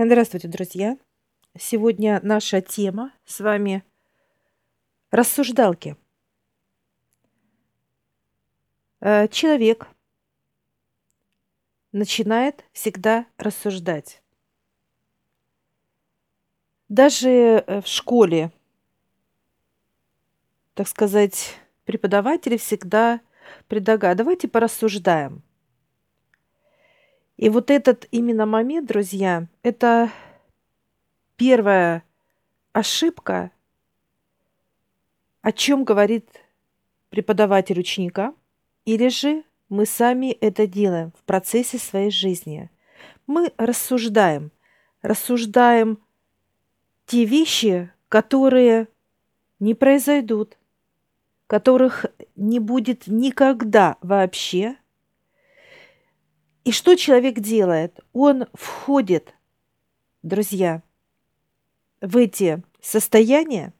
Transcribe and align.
Здравствуйте, 0.00 0.46
друзья! 0.46 0.96
Сегодня 1.58 2.20
наша 2.22 2.60
тема 2.60 3.12
с 3.24 3.40
вами 3.40 3.82
рассуждалки. 5.10 5.96
Э, 9.00 9.26
человек 9.26 9.88
начинает 11.90 12.64
всегда 12.72 13.26
рассуждать. 13.38 14.22
Даже 16.88 17.28
э, 17.30 17.80
в 17.80 17.88
школе, 17.88 18.52
так 20.74 20.86
сказать, 20.86 21.56
преподаватели 21.86 22.56
всегда 22.56 23.20
предлагают, 23.66 24.18
давайте 24.18 24.46
порассуждаем– 24.46 25.42
и 27.38 27.48
вот 27.50 27.70
этот 27.70 28.06
именно 28.10 28.46
момент, 28.46 28.88
друзья, 28.88 29.46
это 29.62 30.10
первая 31.36 32.02
ошибка, 32.72 33.52
о 35.40 35.52
чем 35.52 35.84
говорит 35.84 36.28
преподаватель 37.10 37.78
ученика, 37.78 38.34
или 38.84 39.08
же 39.08 39.44
мы 39.68 39.86
сами 39.86 40.32
это 40.32 40.66
делаем 40.66 41.12
в 41.12 41.22
процессе 41.22 41.78
своей 41.78 42.10
жизни. 42.10 42.70
Мы 43.28 43.52
рассуждаем, 43.56 44.50
рассуждаем 45.00 46.00
те 47.06 47.24
вещи, 47.24 47.92
которые 48.08 48.88
не 49.60 49.74
произойдут, 49.74 50.58
которых 51.46 52.06
не 52.34 52.58
будет 52.58 53.06
никогда 53.06 53.96
вообще– 54.00 54.76
и 56.68 56.70
что 56.70 56.96
человек 56.96 57.38
делает? 57.40 57.98
Он 58.12 58.44
входит, 58.52 59.32
друзья, 60.22 60.82
в 62.02 62.18
эти 62.18 62.62
состояния, 62.78 63.72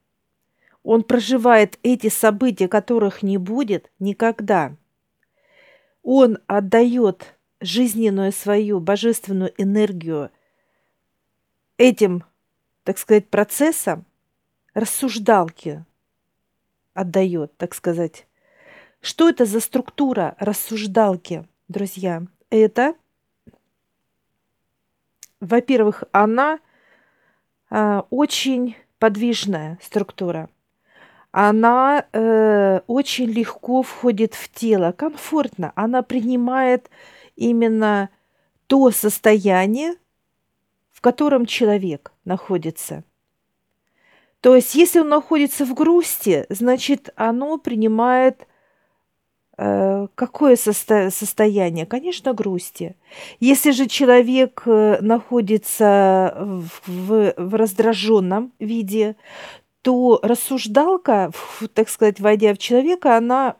он 0.83 1.03
проживает 1.03 1.79
эти 1.83 2.09
события, 2.09 2.67
которых 2.67 3.23
не 3.23 3.37
будет 3.37 3.93
никогда. 3.99 4.75
Он 6.03 6.39
отдает 6.47 7.37
жизненную 7.61 8.33
свою 8.33 8.81
божественную 8.81 9.53
энергию 9.59 10.31
этим, 11.77 12.25
так 12.85 12.97
сказать, 12.97 13.29
процессам, 13.29 14.07
рассуждалки 14.73 15.85
отдает, 16.95 17.55
так 17.59 17.75
сказать. 17.75 18.27
Что 19.03 19.29
это 19.29 19.45
за 19.45 19.61
структура 19.61 20.37
рассуждалки, 20.39 21.47
друзья? 21.69 22.27
Это, 22.51 22.95
во-первых, 25.41 26.05
она 26.13 26.61
э, 27.71 28.03
очень 28.11 28.77
подвижная 28.99 29.79
структура. 29.83 30.49
Она 31.31 32.07
э, 32.13 32.81
очень 32.87 33.27
легко 33.31 33.83
входит 33.83 34.35
в 34.35 34.49
тело, 34.49 34.93
комфортно. 34.93 35.73
Она 35.75 36.03
принимает 36.03 36.91
именно 37.37 38.11
то 38.67 38.91
состояние, 38.91 39.95
в 40.91 41.01
котором 41.01 41.47
человек 41.47 42.13
находится. 42.25 43.05
То 44.41 44.55
есть, 44.55 44.75
если 44.75 45.01
он 45.01 45.09
находится 45.09 45.65
в 45.65 45.75
грусти, 45.75 46.47
значит, 46.49 47.11
оно 47.17 47.59
принимает 47.59 48.47
какое 49.59 50.55
состо- 50.55 51.11
состояние? 51.11 51.85
Конечно, 51.85 52.33
грусти. 52.33 52.95
Если 53.41 53.73
же 53.73 53.89
человек 53.89 54.63
э, 54.67 54.99
находится 55.01 56.37
в, 56.87 57.35
в 57.37 57.55
раздраженном 57.55 58.53
виде, 58.61 59.17
то 59.83 60.21
рассуждалка, 60.23 61.33
так 61.75 61.89
сказать, 61.89 62.21
войдя 62.21 62.55
в 62.55 62.59
человека, 62.59 63.17
она 63.17 63.57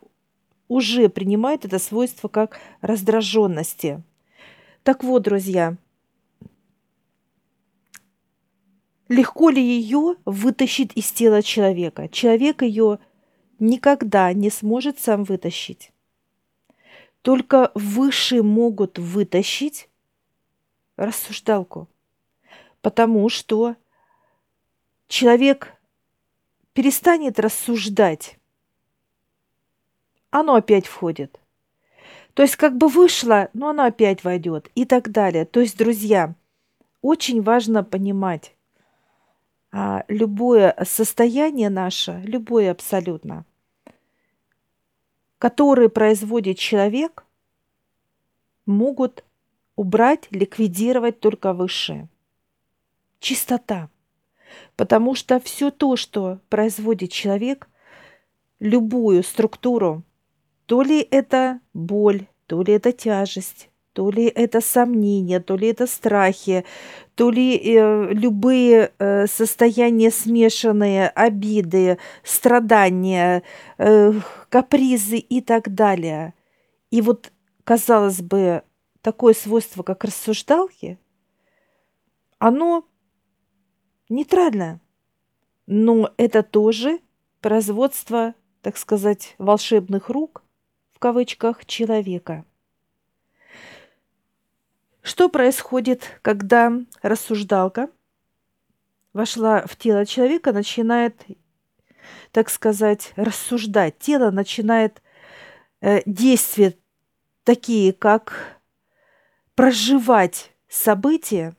уже 0.69 1.09
принимает 1.09 1.65
это 1.65 1.79
свойство 1.79 2.29
как 2.29 2.59
раздраженности. 2.79 4.01
Так 4.83 5.03
вот, 5.03 5.23
друзья, 5.23 5.75
легко 9.09 9.49
ли 9.49 9.61
ее 9.61 10.15
вытащить 10.23 10.91
из 10.95 11.11
тела 11.11 11.41
человека? 11.43 12.07
Человек 12.07 12.61
ее 12.61 12.99
никогда 13.59 14.33
не 14.33 14.49
сможет 14.49 14.99
сам 14.99 15.23
вытащить. 15.23 15.91
Только 17.21 17.71
выше 17.75 18.43
могут 18.43 18.97
вытащить 18.97 19.89
рассуждалку, 20.95 21.87
потому 22.81 23.29
что 23.29 23.75
человек 25.07 25.73
перестанет 26.73 27.39
рассуждать, 27.39 28.37
оно 30.31 30.55
опять 30.55 30.85
входит. 30.85 31.39
То 32.33 32.43
есть 32.43 32.55
как 32.55 32.77
бы 32.77 32.87
вышло, 32.87 33.49
но 33.53 33.69
оно 33.69 33.83
опять 33.83 34.23
войдет 34.23 34.69
и 34.75 34.85
так 34.85 35.11
далее. 35.11 35.45
То 35.45 35.59
есть, 35.59 35.77
друзья, 35.77 36.35
очень 37.01 37.41
важно 37.41 37.83
понимать, 37.83 38.55
а, 39.71 40.03
любое 40.07 40.75
состояние 40.85 41.69
наше, 41.69 42.21
любое 42.25 42.71
абсолютно, 42.71 43.45
которые 45.39 45.89
производит 45.89 46.59
человек, 46.59 47.25
могут 48.65 49.23
убрать, 49.75 50.27
ликвидировать 50.29 51.19
только 51.19 51.53
высшее. 51.53 52.09
Чистота. 53.19 53.89
Потому 54.75 55.15
что 55.15 55.39
все 55.39 55.71
то, 55.71 55.95
что 55.95 56.39
производит 56.49 57.11
человек, 57.11 57.69
любую 58.59 59.23
структуру, 59.23 60.03
то 60.65 60.81
ли 60.81 61.07
это 61.09 61.61
боль, 61.73 62.27
то 62.45 62.61
ли 62.61 62.73
это 62.73 62.91
тяжесть, 62.91 63.69
то 63.93 64.11
ли 64.11 64.25
это 64.25 64.59
сомнения, 64.59 65.39
то 65.39 65.55
ли 65.55 65.69
это 65.69 65.87
страхи, 65.87 66.65
то 67.19 67.31
ли 67.31 67.57
э, 67.57 68.13
любые 68.13 68.93
э, 68.97 69.27
состояния 69.27 70.09
смешанные, 70.09 71.09
обиды, 71.09 71.97
страдания, 72.23 73.43
э, 73.77 74.13
капризы 74.47 75.17
и 75.17 75.41
так 75.41 75.75
далее. 75.75 76.33
И 76.91 77.01
вот, 77.01 77.33
казалось 77.65 78.21
бы, 78.21 78.63
такое 79.01 79.33
свойство, 79.33 79.83
как 79.83 80.05
рассуждалки, 80.05 80.97
оно 82.37 82.85
нейтральное, 84.07 84.79
но 85.67 86.13
это 86.15 86.41
тоже 86.41 87.01
производство, 87.41 88.33
так 88.61 88.77
сказать, 88.77 89.35
волшебных 89.39 90.07
рук, 90.07 90.45
в 90.93 90.99
кавычках, 90.99 91.65
человека– 91.65 92.45
что 95.01 95.29
происходит, 95.29 96.19
когда 96.21 96.71
рассуждалка 97.01 97.89
вошла 99.13 99.65
в 99.65 99.75
тело 99.75 100.05
человека, 100.05 100.51
начинает, 100.51 101.21
так 102.31 102.49
сказать, 102.49 103.13
рассуждать. 103.15 103.97
Тело 103.99 104.31
начинает 104.31 105.01
э, 105.81 106.01
действия 106.05 106.75
такие, 107.43 107.93
как 107.93 108.59
проживать 109.55 110.53
события, 110.67 111.55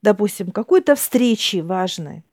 допустим, 0.00 0.50
какой-то 0.50 0.94
встречи 0.94 1.56
важной. 1.56 2.24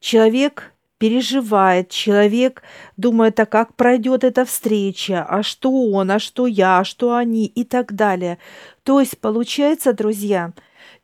Человек 0.00 0.73
переживает, 1.04 1.90
человек 1.90 2.62
думает, 2.96 3.38
а 3.38 3.44
как 3.44 3.74
пройдет 3.74 4.24
эта 4.24 4.46
встреча, 4.46 5.22
а 5.22 5.42
что 5.42 5.70
он, 5.70 6.10
а 6.10 6.18
что 6.18 6.46
я, 6.46 6.78
а 6.78 6.84
что 6.84 7.14
они? 7.14 7.44
и 7.44 7.62
так 7.62 7.92
далее. 7.92 8.38
То 8.84 9.00
есть, 9.00 9.18
получается, 9.18 9.92
друзья, 9.92 10.54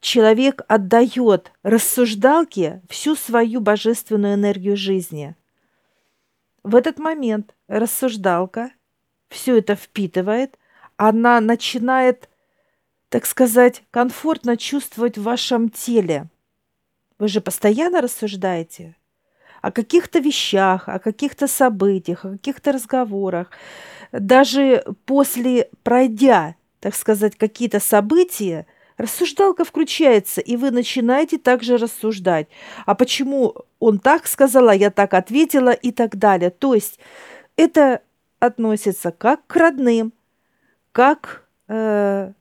человек 0.00 0.62
отдает 0.68 1.52
рассуждалке 1.62 2.80
всю 2.88 3.14
свою 3.14 3.60
божественную 3.60 4.36
энергию 4.36 4.74
жизни. 4.74 5.36
В 6.62 6.76
этот 6.76 6.98
момент 6.98 7.54
рассуждалка 7.68 8.70
все 9.28 9.58
это 9.58 9.76
впитывает, 9.76 10.58
она 10.96 11.42
начинает, 11.42 12.30
так 13.10 13.26
сказать, 13.26 13.82
комфортно 13.90 14.56
чувствовать 14.56 15.18
в 15.18 15.24
вашем 15.24 15.68
теле. 15.68 16.28
Вы 17.18 17.28
же 17.28 17.42
постоянно 17.42 18.00
рассуждаете– 18.00 18.96
о 19.60 19.70
каких-то 19.70 20.18
вещах, 20.18 20.88
о 20.88 20.98
каких-то 20.98 21.46
событиях, 21.46 22.24
о 22.24 22.30
каких-то 22.32 22.72
разговорах. 22.72 23.50
Даже 24.12 24.84
после 25.04 25.68
пройдя, 25.82 26.56
так 26.80 26.94
сказать, 26.94 27.36
какие-то 27.36 27.80
события, 27.80 28.66
рассуждалка 28.96 29.64
включается, 29.64 30.40
и 30.40 30.56
вы 30.56 30.70
начинаете 30.70 31.38
также 31.38 31.76
рассуждать. 31.76 32.48
А 32.86 32.94
почему 32.94 33.54
он 33.78 33.98
так 33.98 34.26
сказал, 34.26 34.68
а 34.68 34.74
я 34.74 34.90
так 34.90 35.14
ответила 35.14 35.70
и 35.70 35.90
так 35.92 36.16
далее. 36.16 36.50
То 36.50 36.74
есть 36.74 36.98
это 37.56 38.02
относится 38.38 39.10
как 39.10 39.46
к 39.46 39.56
родным, 39.56 40.12
как 40.92 41.46
э, 41.68 42.32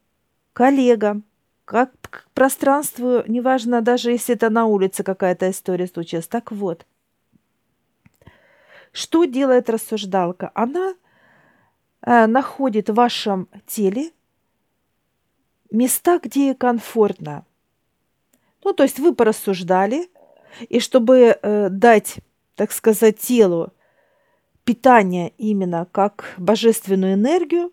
коллегам, 0.53 1.23
как 1.65 1.91
к 2.01 2.25
пространству, 2.33 3.23
неважно, 3.27 3.81
даже 3.81 4.11
если 4.11 4.33
это 4.33 4.49
на 4.49 4.65
улице 4.65 5.03
какая-то 5.03 5.51
история 5.51 5.87
случилась. 5.87 6.27
Так 6.27 6.51
вот, 6.51 6.85
что 8.91 9.25
делает 9.25 9.69
рассуждалка? 9.69 10.51
Она 10.53 10.93
э, 12.01 12.25
находит 12.27 12.89
в 12.89 12.93
вашем 12.93 13.47
теле 13.67 14.11
места, 15.71 16.19
где 16.19 16.55
комфортно. 16.55 17.45
Ну, 18.63 18.73
то 18.73 18.83
есть 18.83 18.99
вы 18.99 19.13
порассуждали, 19.13 20.09
и 20.67 20.79
чтобы 20.79 21.37
э, 21.41 21.69
дать, 21.69 22.17
так 22.55 22.71
сказать, 22.71 23.19
телу 23.19 23.71
питание 24.63 25.33
именно 25.37 25.87
как 25.91 26.33
божественную 26.37 27.13
энергию, 27.13 27.71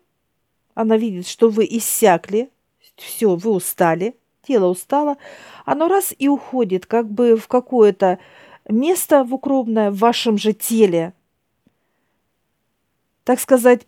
она 0.74 0.96
видит, 0.96 1.26
что 1.26 1.48
вы 1.48 1.66
иссякли, 1.68 2.50
все, 2.96 3.36
вы 3.36 3.50
устали, 3.50 4.16
тело 4.46 4.66
устало, 4.66 5.16
оно 5.64 5.88
раз 5.88 6.14
и 6.16 6.28
уходит 6.28 6.86
как 6.86 7.10
бы 7.10 7.36
в 7.36 7.48
какое-то 7.48 8.18
место 8.68 9.24
в 9.24 9.34
укромное 9.34 9.90
в 9.90 9.98
вашем 9.98 10.38
же 10.38 10.52
теле. 10.52 11.14
Так 13.24 13.40
сказать, 13.40 13.86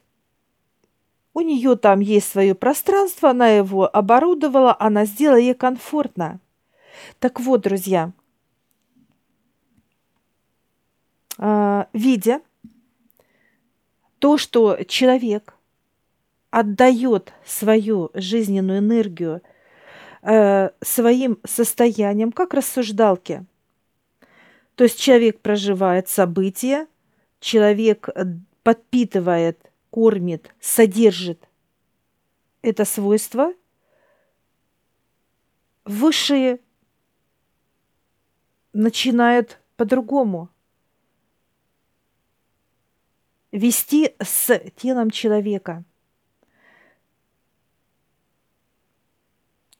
у 1.34 1.40
нее 1.40 1.76
там 1.76 2.00
есть 2.00 2.28
свое 2.28 2.54
пространство, 2.54 3.30
она 3.30 3.48
его 3.48 3.88
оборудовала, 3.94 4.76
она 4.78 5.04
сделала 5.04 5.38
ей 5.38 5.54
комфортно. 5.54 6.40
Так 7.20 7.38
вот, 7.38 7.60
друзья, 7.60 8.12
а, 11.38 11.88
видя 11.92 12.40
то, 14.18 14.36
что 14.36 14.82
человек 14.84 15.54
отдает 16.50 17.32
свою 17.44 18.10
жизненную 18.14 18.78
энергию 18.78 19.42
э, 20.22 20.70
своим 20.80 21.38
состоянием, 21.44 22.32
как 22.32 22.54
рассуждалки. 22.54 23.44
То 24.78 24.84
есть 24.84 25.00
человек 25.00 25.40
проживает 25.40 26.08
события, 26.08 26.86
человек 27.40 28.08
подпитывает, 28.62 29.72
кормит, 29.90 30.54
содержит 30.60 31.48
это 32.62 32.84
свойство, 32.84 33.52
высшие 35.84 36.60
начинают 38.72 39.60
по-другому 39.76 40.48
вести 43.50 44.14
с 44.20 44.60
телом 44.76 45.10
человека. 45.10 45.82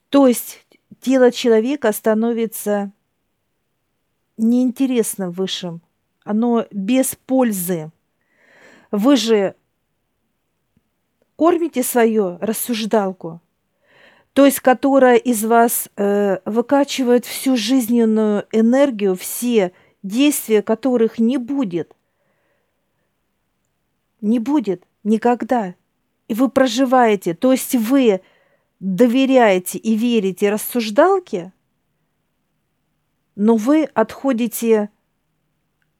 То 0.08 0.26
есть 0.26 0.66
тело 1.00 1.30
человека 1.30 1.92
становится 1.92 2.90
неинтересным 4.38 5.30
высшим. 5.30 5.82
Оно 6.24 6.66
без 6.70 7.14
пользы. 7.26 7.90
Вы 8.90 9.16
же 9.16 9.54
кормите 11.36 11.82
свою 11.82 12.38
рассуждалку, 12.40 13.40
то 14.32 14.46
есть 14.46 14.60
которая 14.60 15.16
из 15.16 15.44
вас 15.44 15.88
э, 15.96 16.38
выкачивает 16.44 17.26
всю 17.26 17.56
жизненную 17.56 18.46
энергию, 18.52 19.14
все 19.14 19.72
действия 20.02 20.62
которых 20.62 21.18
не 21.18 21.38
будет. 21.38 21.94
Не 24.20 24.38
будет 24.38 24.84
никогда. 25.04 25.74
И 26.28 26.34
вы 26.34 26.48
проживаете, 26.48 27.34
то 27.34 27.52
есть 27.52 27.74
вы 27.74 28.20
доверяете 28.80 29.78
и 29.78 29.96
верите 29.96 30.50
рассуждалке, 30.50 31.52
но 33.38 33.54
вы 33.54 33.84
отходите 33.84 34.90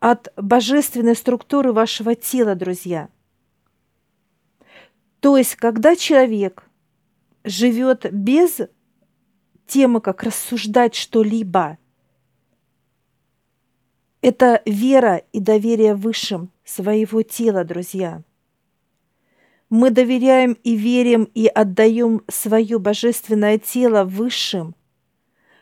от 0.01 0.33
божественной 0.37 1.15
структуры 1.15 1.73
вашего 1.73 2.17
тела, 2.17 2.57
друзья. 2.57 3.11
То 5.21 5.37
есть, 5.37 5.55
когда 5.55 5.95
человек 5.95 6.69
живет 7.45 8.13
без 8.13 8.59
темы, 9.69 10.01
как 10.01 10.25
рассуждать 10.25 10.97
что-либо, 10.97 11.79
это 14.21 14.61
вера 14.67 15.23
и 15.33 15.39
доверие 15.39 15.95
высшим 15.95 16.51
своего 16.65 17.23
тела, 17.23 17.63
друзья. 17.63 18.25
Мы 19.71 19.91
доверяем 19.91 20.55
и 20.65 20.75
верим 20.75 21.31
и 21.35 21.47
отдаем 21.47 22.23
свое 22.27 22.81
божественное 22.81 23.61
тело 23.61 24.03
высшим, 24.03 24.75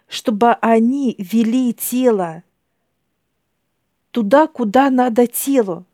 чтобы 0.09 0.53
они 0.55 1.15
вели 1.19 1.73
тело 1.73 2.43
туда, 4.11 4.47
куда 4.47 4.91
надо 4.91 5.27
телу. 5.27 5.85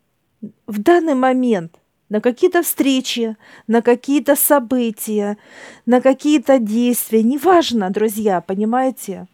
В 0.67 0.79
данный 0.79 1.15
момент 1.15 1.79
на 2.09 2.21
какие-то 2.21 2.61
встречи, 2.61 3.37
на 3.67 3.81
какие-то 3.81 4.35
события, 4.35 5.37
на 5.85 5.99
какие-то 5.99 6.59
действия. 6.59 7.23
Неважно, 7.23 7.89
друзья, 7.89 8.39
понимаете? 8.41 9.27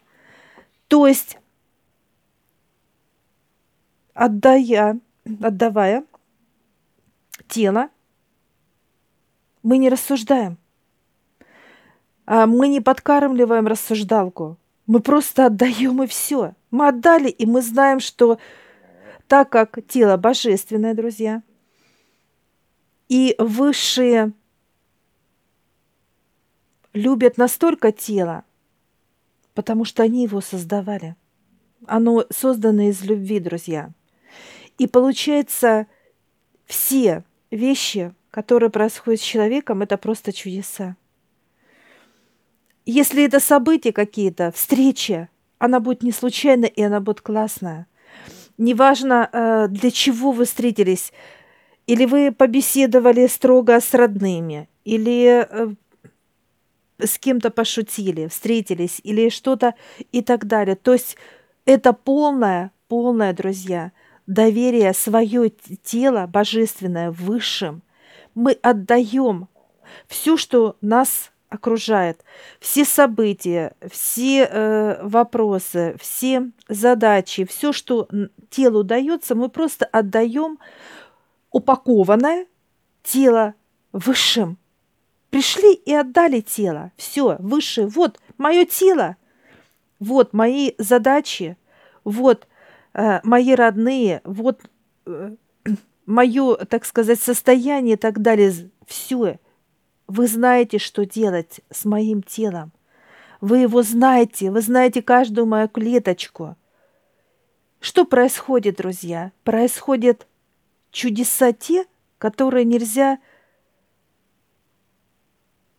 То 0.88 1.06
есть, 1.06 1.38
отдая, 4.14 4.98
отдавая 5.40 6.04
тело 7.48 7.90
мы 9.62 9.78
не 9.78 9.88
рассуждаем. 9.88 10.56
А 12.24 12.46
мы 12.46 12.68
не 12.68 12.80
подкармливаем 12.80 13.66
рассуждалку. 13.66 14.56
Мы 14.90 14.98
просто 14.98 15.46
отдаем 15.46 16.02
и 16.02 16.08
все. 16.08 16.56
Мы 16.72 16.88
отдали, 16.88 17.28
и 17.28 17.46
мы 17.46 17.62
знаем, 17.62 18.00
что 18.00 18.40
так 19.28 19.48
как 19.48 19.78
тело 19.86 20.16
божественное, 20.16 20.94
друзья, 20.94 21.44
и 23.08 23.36
высшие 23.38 24.32
любят 26.92 27.38
настолько 27.38 27.92
тело, 27.92 28.42
потому 29.54 29.84
что 29.84 30.02
они 30.02 30.24
его 30.24 30.40
создавали. 30.40 31.14
Оно 31.86 32.24
создано 32.28 32.88
из 32.88 33.04
любви, 33.04 33.38
друзья. 33.38 33.92
И 34.76 34.88
получается, 34.88 35.86
все 36.66 37.22
вещи, 37.52 38.12
которые 38.32 38.70
происходят 38.70 39.20
с 39.20 39.24
человеком, 39.24 39.82
это 39.82 39.96
просто 39.96 40.32
чудеса. 40.32 40.96
Если 42.86 43.24
это 43.24 43.40
события 43.40 43.92
какие-то, 43.92 44.52
встреча, 44.52 45.28
она 45.58 45.80
будет 45.80 46.02
не 46.02 46.12
случайная 46.12 46.68
и 46.68 46.82
она 46.82 47.00
будет 47.00 47.20
классная. 47.20 47.86
Неважно, 48.58 49.28
э, 49.32 49.68
для 49.68 49.90
чего 49.90 50.32
вы 50.32 50.44
встретились, 50.44 51.12
или 51.86 52.04
вы 52.04 52.32
побеседовали 52.32 53.26
строго 53.26 53.80
с 53.80 53.94
родными, 53.94 54.68
или 54.84 55.46
э, 55.48 55.74
с 56.98 57.18
кем-то 57.18 57.50
пошутили, 57.50 58.28
встретились, 58.28 59.00
или 59.02 59.28
что-то 59.28 59.74
и 60.12 60.22
так 60.22 60.46
далее. 60.46 60.76
То 60.76 60.92
есть 60.92 61.16
это 61.64 61.92
полное, 61.92 62.72
полное, 62.88 63.32
друзья, 63.32 63.92
доверие 64.26 64.92
свое 64.92 65.50
тело 65.82 66.26
божественное 66.26 67.10
высшим– 67.10 67.82
мы 68.34 68.52
отдаем 68.52 69.48
все, 70.06 70.36
что 70.36 70.76
нас 70.80 71.32
окружает, 71.50 72.24
все 72.60 72.84
события, 72.84 73.74
все 73.90 74.44
э, 74.44 75.02
вопросы, 75.02 75.96
все 76.00 76.50
задачи, 76.68 77.44
все, 77.44 77.72
что 77.72 78.08
телу 78.48 78.84
дается, 78.84 79.34
мы 79.34 79.48
просто 79.48 79.84
отдаем 79.84 80.58
упакованное 81.50 82.46
тело 83.02 83.54
высшим. 83.92 84.58
Пришли 85.30 85.74
и 85.74 85.92
отдали 85.92 86.40
тело. 86.40 86.92
Все, 86.96 87.36
высшее. 87.38 87.86
Вот 87.88 88.20
мое 88.38 88.64
тело. 88.64 89.16
Вот 89.98 90.32
мои 90.32 90.72
задачи. 90.78 91.56
Вот 92.04 92.46
э, 92.94 93.20
мои 93.22 93.54
родные. 93.54 94.22
Вот 94.24 94.60
э, 95.06 95.34
мое, 96.06 96.56
так 96.56 96.84
сказать, 96.84 97.20
состояние 97.20 97.94
и 97.94 97.98
так 97.98 98.20
далее, 98.20 98.70
все. 98.86 99.38
Вы 100.10 100.26
знаете, 100.26 100.78
что 100.78 101.06
делать 101.06 101.60
с 101.70 101.84
моим 101.84 102.20
телом. 102.24 102.72
Вы 103.40 103.58
его 103.58 103.84
знаете, 103.84 104.50
вы 104.50 104.60
знаете 104.60 105.02
каждую 105.02 105.46
мою 105.46 105.68
клеточку. 105.68 106.56
Что 107.78 108.04
происходит, 108.04 108.78
друзья? 108.78 109.30
Происходят 109.44 110.26
чудеса 110.90 111.52
те, 111.52 111.86
которые 112.18 112.64
нельзя 112.64 113.20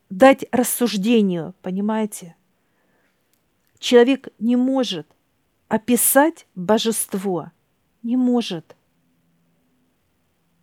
дать 0.10 0.46
рассуждению, 0.54 1.54
понимаете? 1.62 2.38
Человек 3.80 4.30
не 4.40 4.56
может 4.56 5.08
описать 5.68 6.48
божество, 6.56 7.52
не 8.02 8.16
может– 8.16 8.78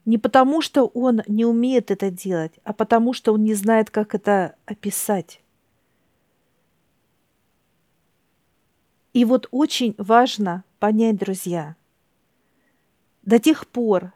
не 0.08 0.16
потому, 0.16 0.62
что 0.62 0.86
он 0.86 1.20
не 1.26 1.44
умеет 1.44 1.90
это 1.90 2.10
делать, 2.10 2.54
а 2.64 2.72
потому, 2.72 3.12
что 3.12 3.34
он 3.34 3.44
не 3.44 3.52
знает, 3.52 3.90
как 3.90 4.14
это 4.14 4.56
описать. 4.64 5.42
И 9.12 9.26
вот 9.26 9.48
очень 9.50 9.94
важно 9.98 10.64
понять, 10.78 11.18
друзья, 11.18 11.76
до 13.20 13.38
тех 13.38 13.66
пор, 13.66 14.14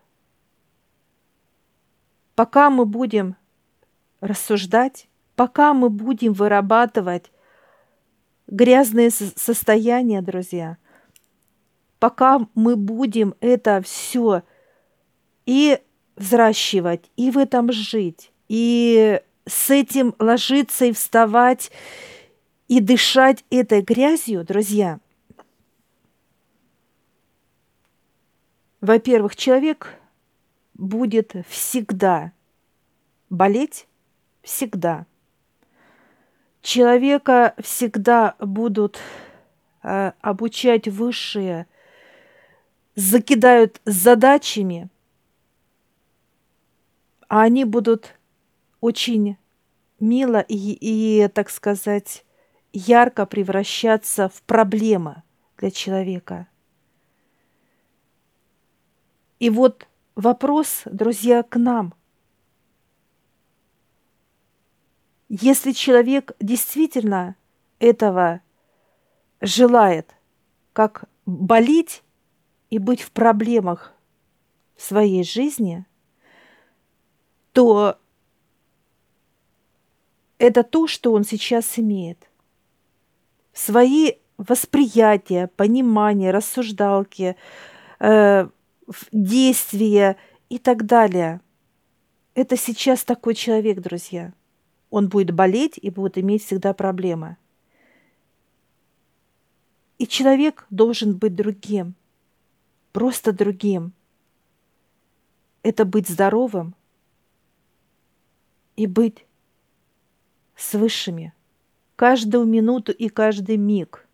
пока 2.36 2.70
мы 2.70 2.86
будем 2.86 3.36
рассуждать, 4.20 5.10
пока 5.36 5.74
мы 5.74 5.90
будем 5.90 6.32
вырабатывать 6.32 7.30
грязные 8.46 9.10
состояния, 9.10 10.22
друзья, 10.22 10.78
пока 11.98 12.46
мы 12.54 12.76
будем 12.76 13.34
это 13.40 13.82
все 13.82 14.42
и 15.46 15.78
взращивать, 16.16 17.10
и 17.16 17.30
в 17.30 17.38
этом 17.38 17.72
жить, 17.72 18.32
и 18.48 19.20
с 19.46 19.70
этим 19.70 20.14
ложиться 20.18 20.84
и 20.84 20.92
вставать, 20.92 21.70
и 22.68 22.80
дышать 22.80 23.44
этой 23.50 23.82
грязью, 23.82 24.44
друзья, 24.44 25.00
во-первых, 28.80 29.36
человек 29.36 29.94
будет 30.74 31.32
всегда 31.48 32.32
болеть, 33.30 33.86
всегда. 34.42 35.06
Человека 36.60 37.54
всегда 37.58 38.36
будут 38.38 38.98
э, 39.82 40.12
обучать 40.20 40.88
высшие, 40.88 41.66
закидают 42.94 43.80
задачами, 43.84 44.88
а 47.32 47.40
они 47.40 47.64
будут 47.64 48.14
очень 48.82 49.38
мило 49.98 50.40
и, 50.40 50.54
и, 50.54 51.26
так 51.28 51.48
сказать, 51.48 52.26
ярко 52.74 53.24
превращаться 53.24 54.28
в 54.28 54.42
проблемы 54.42 55.22
для 55.56 55.70
человека. 55.70 56.46
И 59.38 59.48
вот 59.48 59.88
вопрос, 60.14 60.82
друзья, 60.84 61.42
к 61.42 61.56
нам. 61.56 61.94
Если 65.30 65.72
человек 65.72 66.32
действительно 66.38 67.34
этого 67.78 68.42
желает, 69.40 70.14
как 70.74 71.06
болеть 71.24 72.02
и 72.68 72.78
быть 72.78 73.00
в 73.00 73.10
проблемах 73.10 73.94
в 74.76 74.82
своей 74.82 75.24
жизни, 75.24 75.86
то 77.52 77.98
это 80.38 80.62
то, 80.64 80.86
что 80.86 81.12
он 81.12 81.24
сейчас 81.24 81.78
имеет. 81.78 82.28
Свои 83.52 84.14
восприятия, 84.38 85.48
понимания, 85.56 86.30
рассуждалки, 86.30 87.36
э, 88.00 88.48
действия 89.12 90.16
и 90.48 90.58
так 90.58 90.86
далее. 90.86 91.40
Это 92.34 92.56
сейчас 92.56 93.04
такой 93.04 93.34
человек, 93.34 93.80
друзья. 93.80 94.32
Он 94.90 95.08
будет 95.08 95.32
болеть 95.34 95.78
и 95.80 95.90
будет 95.90 96.18
иметь 96.18 96.44
всегда 96.44 96.72
проблемы. 96.72 97.36
И 99.98 100.06
человек 100.06 100.66
должен 100.70 101.16
быть 101.16 101.36
другим, 101.36 101.94
просто 102.92 103.32
другим. 103.32 103.92
Это 105.62 105.84
быть 105.84 106.08
здоровым 106.08 106.74
и 108.76 108.86
быть 108.86 109.26
с 110.56 110.74
высшими, 110.74 111.32
каждую 111.96 112.46
минуту 112.46 112.92
и 112.92 113.08
каждый 113.08 113.56
миг. 113.56 114.06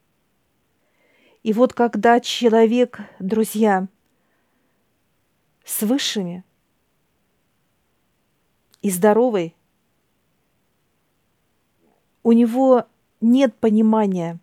И 1.42 1.52
вот 1.52 1.72
когда 1.72 2.20
человек, 2.20 3.00
друзья, 3.18 3.88
с 5.64 5.82
высшими 5.82 6.44
и 8.82 8.90
здоровый, 8.90 9.54
у 12.22 12.32
него 12.32 12.86
нет 13.20 13.54
понимания 13.56 14.38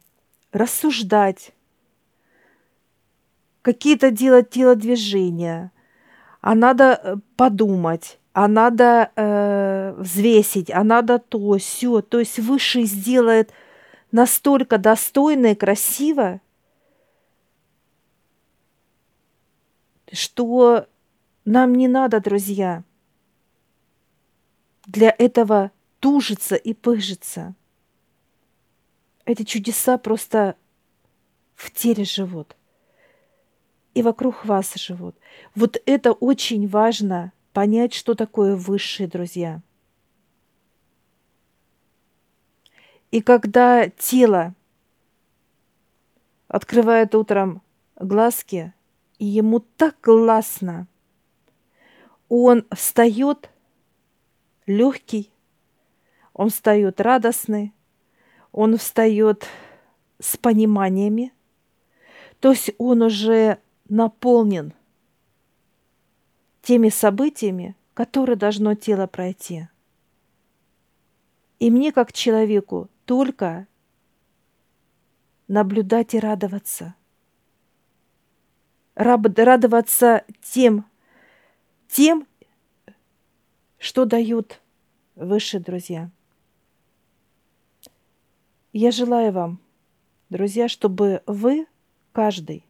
рассуждать, 0.52 1.54
какие-то 3.62 4.12
делать 4.12 4.52
телодвижения, 4.52 5.72
а 6.42 6.56
надо 6.56 7.00
э, 7.04 7.16
подумать, 7.36 8.20
а 8.36 8.50
надо 8.50 9.14
э, 9.16 9.96
взвесить, 9.98 10.70
а 10.70 10.84
надо 10.84 11.20
то, 11.20 11.58
все. 11.58 12.02
То 12.02 12.20
есть 12.20 12.38
Высший 12.38 12.84
сделает 12.84 13.54
настолько 14.12 14.78
достойно 14.78 15.54
и 15.54 15.56
красиво, 15.56 16.42
что 20.12 20.86
нам 21.46 21.76
не 21.76 21.88
надо, 21.88 22.20
друзья, 22.20 22.84
для 24.86 25.16
этого 25.18 25.72
тужиться 26.02 26.56
и 26.56 26.74
пыжиться. 26.74 27.56
Эти 29.24 29.44
чудеса 29.44 29.98
просто 29.98 30.58
в 31.54 31.72
теле 31.72 32.04
живут 32.04 32.58
и 33.94 34.02
вокруг 34.02 34.44
вас 34.44 34.76
живут. 34.76 35.16
Вот 35.56 35.82
это 35.86 36.12
очень 36.12 36.68
важно 36.68 37.32
понять, 37.56 37.94
что 37.94 38.16
такое 38.16 38.58
высшие 38.58 39.08
друзья. 39.08 39.62
И 43.12 43.22
когда 43.22 43.88
тело 43.88 44.54
открывает 46.50 47.16
утром 47.16 47.62
глазки, 47.96 48.74
и 49.20 49.26
ему 49.26 49.62
так 49.62 49.96
классно, 50.02 50.88
он 52.28 52.66
встает 52.76 53.50
легкий, 54.66 55.32
он 56.34 56.50
встает 56.50 57.00
радостный, 57.00 57.74
он 58.52 58.78
встает 58.78 59.48
с 60.20 60.36
пониманиями, 60.36 61.32
то 62.42 62.50
есть 62.50 62.72
он 62.78 63.02
уже 63.02 63.60
наполнен– 63.88 64.74
теми 66.66 66.90
событиями, 66.90 67.76
которые 67.94 68.36
должно 68.36 68.74
тело 68.74 69.06
пройти. 69.06 69.68
И 71.60 71.70
мне, 71.70 71.92
как 71.92 72.12
человеку, 72.12 72.90
только 73.06 73.68
наблюдать 75.48 76.16
и 76.16 76.20
радоваться. 76.20 76.96
Радоваться 78.96 80.26
тем, 80.42 80.86
тем, 81.88 82.28
что 83.78 84.06
дают 84.06 84.60
высшие 85.14 85.62
друзья. 85.62 86.10
Я 88.74 88.90
желаю 88.90 89.32
вам, 89.32 89.60
друзья, 90.32 90.68
чтобы 90.68 91.22
вы, 91.28 91.68
каждый, 92.12 92.66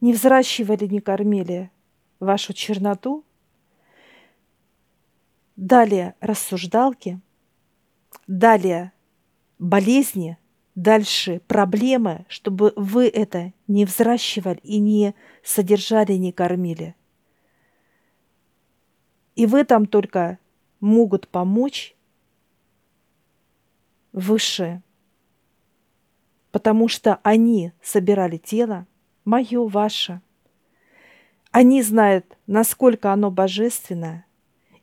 не 0.00 0.12
взращивали, 0.12 0.86
не 0.86 1.00
кормили 1.00 1.72
вашу 2.20 2.52
черноту. 2.52 3.24
Далее 5.56 6.14
рассуждалки, 6.20 7.20
далее 8.26 8.92
болезни, 9.58 10.36
дальше 10.74 11.40
проблемы, 11.46 12.26
чтобы 12.28 12.74
вы 12.76 13.08
это 13.08 13.54
не 13.66 13.86
взращивали 13.86 14.60
и 14.62 14.78
не 14.78 15.14
содержали, 15.42 16.12
не 16.12 16.32
кормили. 16.32 16.94
И 19.34 19.46
в 19.46 19.54
этом 19.54 19.86
только 19.86 20.38
могут 20.80 21.28
помочь 21.28 21.94
высшие, 24.12 24.82
потому 26.50 26.88
что 26.88 27.18
они 27.22 27.72
собирали 27.82 28.36
тело, 28.36 28.86
мое, 29.24 29.66
ваше– 29.66 30.20
они 31.56 31.80
знают, 31.80 32.36
насколько 32.46 33.14
оно 33.14 33.30
божественное, 33.30 34.26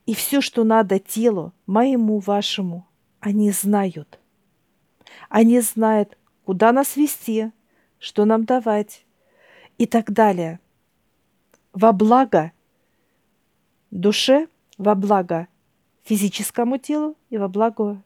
и 0.08 0.16
все, 0.16 0.42
что 0.42 0.64
надо 0.64 0.98
телу, 0.98 1.54
моему, 1.68 2.18
вашему, 2.18 2.88
они 3.20 3.52
знают. 3.52 4.18
Они 5.30 5.60
знают, 5.60 6.18
куда 6.46 6.72
нас 6.72 6.96
вести, 6.96 7.52
что 8.00 8.26
нам 8.26 8.46
давать 8.46 9.06
и 9.78 9.86
так 9.86 10.12
далее. 10.12 10.60
Во 11.74 11.92
благо 11.92 12.52
душе, 13.92 14.48
во 14.80 14.96
благо 14.96 15.48
физическому 16.04 16.80
телу 16.80 17.16
и 17.30 17.38
во 17.38 17.50
благо, 17.50 18.02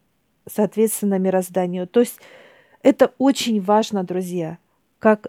соответственно, 0.45 1.17
мирозданию. 1.17 1.87
То 1.87 2.01
есть 2.01 2.19
это 2.81 3.13
очень 3.17 3.61
важно, 3.61 4.03
друзья, 4.03 4.57
как 4.99 5.27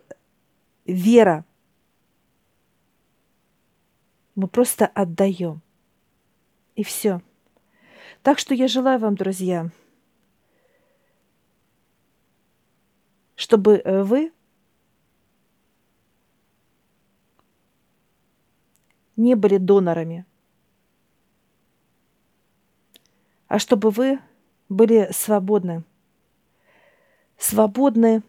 вера 0.87 1.45
мы 4.39 4.47
просто 4.47 4.87
отдаем. 4.87 5.61
И 6.77 6.85
все. 6.85 7.21
Так 8.23 8.39
что 8.39 8.55
я 8.55 8.69
желаю 8.69 9.01
вам, 9.01 9.17
друзья, 9.17 9.73
чтобы 13.35 13.83
э, 13.85 14.05
вы 14.05 14.33
не 19.17 19.35
были 19.35 19.57
донорами, 19.57 20.25
а 23.49 23.59
чтобы 23.59 23.91
вы 23.91 24.21
были 24.69 25.09
свободны. 25.11 25.83
Свободны 27.39 28.23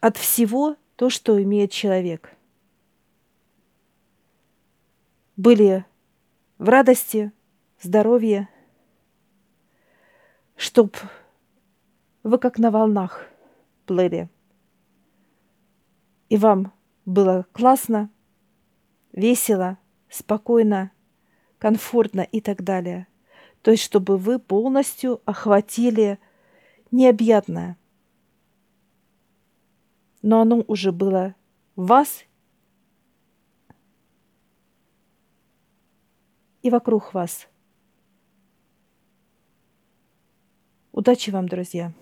от 0.00 0.16
всего 0.16 0.76
то, 0.96 1.10
что 1.10 1.42
имеет 1.42 1.72
человек. 1.72 2.34
Были 5.36 5.84
в 6.58 6.68
радости, 6.68 7.32
здоровье, 7.80 8.48
чтоб 10.54 10.96
вы 12.22 12.38
как 12.38 12.58
на 12.58 12.70
волнах 12.70 13.26
плыли. 13.84 14.30
И 16.28 16.36
вам 16.36 16.72
было 17.04 17.46
классно, 17.50 18.10
весело, 19.12 19.76
спокойно, 20.08 20.92
комфортно 21.58 22.20
и 22.20 22.40
так 22.40 22.62
далее. 22.62 23.08
То 23.62 23.72
есть, 23.72 23.82
чтобы 23.82 24.18
вы 24.18 24.38
полностью 24.38 25.20
охватили 25.24 26.20
необъятное. 26.92 27.76
Но 30.22 30.42
оно 30.42 30.64
уже 30.68 30.92
было 30.92 31.34
в 31.74 31.86
вас 31.86 32.24
и 36.64 36.70
вокруг 36.70 37.12
вас. 37.12 37.46
Удачи 40.92 41.30
вам, 41.30 41.46
друзья! 41.46 41.92